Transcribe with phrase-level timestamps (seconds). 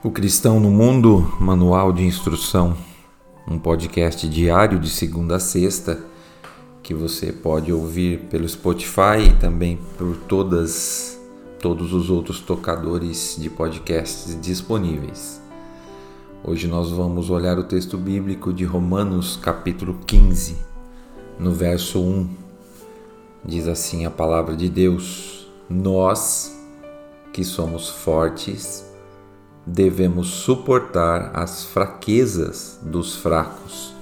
[0.00, 2.76] O Cristão no Mundo, Manual de Instrução,
[3.50, 5.98] um podcast diário de segunda a sexta
[6.84, 11.18] que você pode ouvir pelo Spotify e também por todas
[11.60, 15.42] todos os outros tocadores de podcasts disponíveis.
[16.44, 20.56] Hoje nós vamos olhar o texto bíblico de Romanos, capítulo 15,
[21.40, 22.28] no verso 1.
[23.44, 26.56] Diz assim a palavra de Deus: Nós
[27.32, 28.87] que somos fortes
[29.68, 33.94] devemos suportar as fraquezas dos fracos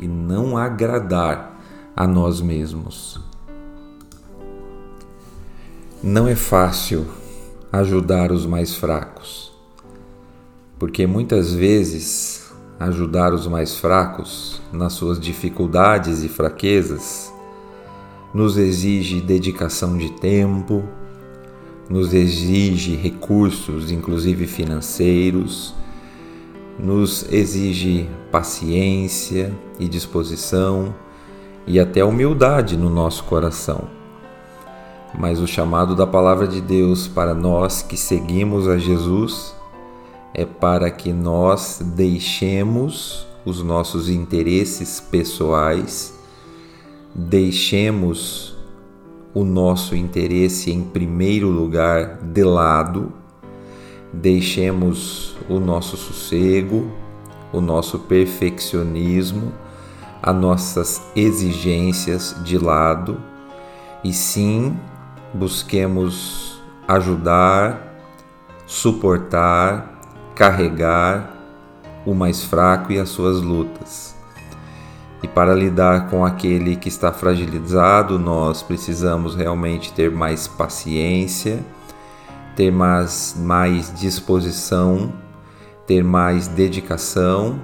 [0.00, 1.56] e não agradar
[1.94, 3.20] a nós mesmos.
[6.02, 7.06] Não é fácil
[7.72, 9.52] ajudar os mais fracos,
[10.78, 17.32] porque muitas vezes ajudar os mais fracos nas suas dificuldades e fraquezas
[18.34, 20.82] nos exige dedicação de tempo,
[21.88, 25.74] nos exige recursos, inclusive financeiros,
[26.78, 30.94] nos exige paciência e disposição
[31.66, 33.84] e até humildade no nosso coração.
[35.16, 39.54] Mas o chamado da palavra de Deus para nós que seguimos a Jesus
[40.32, 46.18] é para que nós deixemos os nossos interesses pessoais,
[47.14, 48.53] deixemos
[49.34, 53.12] o nosso interesse em primeiro lugar de lado,
[54.12, 56.88] deixemos o nosso sossego,
[57.52, 59.52] o nosso perfeccionismo,
[60.22, 63.20] as nossas exigências de lado
[64.04, 64.78] e sim
[65.34, 67.98] busquemos ajudar,
[68.66, 70.00] suportar,
[70.36, 71.34] carregar
[72.06, 74.13] o mais fraco e as suas lutas.
[75.24, 81.64] E para lidar com aquele que está fragilizado, nós precisamos realmente ter mais paciência,
[82.54, 85.14] ter mais, mais disposição,
[85.86, 87.58] ter mais dedicação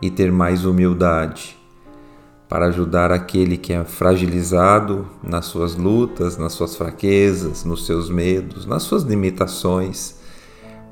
[0.00, 1.58] e ter mais humildade
[2.48, 8.66] para ajudar aquele que é fragilizado nas suas lutas, nas suas fraquezas, nos seus medos,
[8.66, 10.14] nas suas limitações.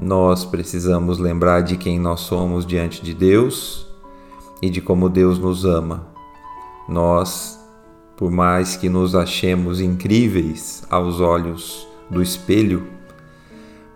[0.01, 3.92] Nós precisamos lembrar de quem nós somos diante de Deus
[4.63, 6.07] e de como Deus nos ama.
[6.89, 7.59] Nós,
[8.17, 12.87] por mais que nos achemos incríveis aos olhos do espelho,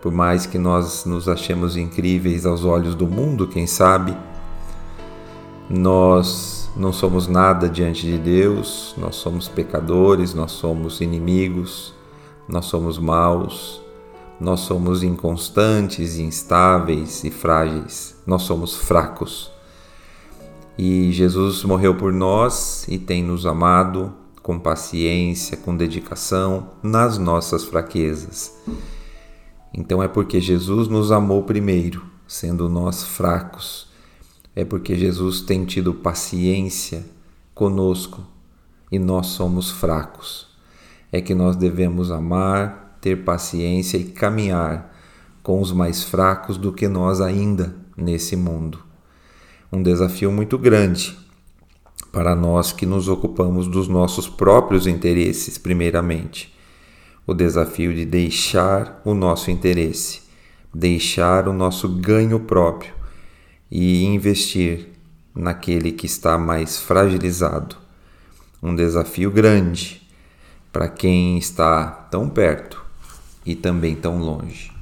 [0.01, 4.15] por mais que nós nos achemos incríveis aos olhos do mundo, quem sabe,
[5.69, 11.93] nós não somos nada diante de Deus, nós somos pecadores, nós somos inimigos,
[12.47, 13.81] nós somos maus,
[14.39, 19.56] nós somos inconstantes, instáveis e frágeis, nós somos fracos.
[20.77, 27.63] E Jesus morreu por nós e tem nos amado com paciência, com dedicação nas nossas
[27.63, 28.55] fraquezas.
[29.73, 33.87] Então é porque Jesus nos amou primeiro, sendo nós fracos.
[34.55, 37.03] É porque Jesus tem tido paciência
[37.55, 38.21] conosco
[38.91, 40.47] e nós somos fracos.
[41.11, 44.95] É que nós devemos amar, ter paciência e caminhar
[45.41, 48.86] com os mais fracos do que nós ainda nesse mundo
[49.71, 51.17] um desafio muito grande
[52.11, 56.53] para nós que nos ocupamos dos nossos próprios interesses, primeiramente.
[57.25, 60.21] O desafio de deixar o nosso interesse,
[60.73, 62.93] deixar o nosso ganho próprio
[63.69, 64.87] e investir
[65.35, 67.75] naquele que está mais fragilizado.
[68.63, 70.01] Um desafio grande
[70.71, 72.83] para quem está tão perto
[73.45, 74.76] e também tão longe.